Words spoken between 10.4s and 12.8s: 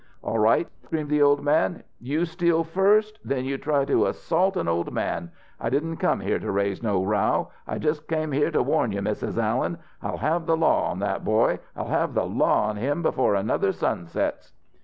the law on that boy I'll have the law on